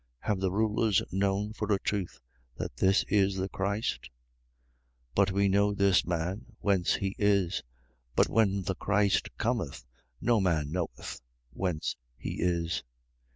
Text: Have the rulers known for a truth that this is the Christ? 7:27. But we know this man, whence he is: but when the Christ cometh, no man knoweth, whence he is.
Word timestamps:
Have 0.21 0.39
the 0.39 0.51
rulers 0.51 1.03
known 1.11 1.53
for 1.53 1.71
a 1.71 1.77
truth 1.77 2.19
that 2.57 2.75
this 2.77 3.03
is 3.07 3.35
the 3.35 3.47
Christ? 3.47 4.09
7:27. 5.09 5.11
But 5.13 5.31
we 5.31 5.47
know 5.47 5.75
this 5.75 6.07
man, 6.07 6.47
whence 6.59 6.95
he 6.95 7.15
is: 7.19 7.61
but 8.15 8.27
when 8.27 8.63
the 8.63 8.73
Christ 8.73 9.29
cometh, 9.37 9.85
no 10.19 10.39
man 10.41 10.71
knoweth, 10.71 11.21
whence 11.53 11.95
he 12.17 12.41
is. 12.41 12.81